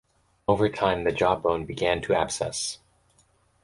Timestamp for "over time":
0.47-1.03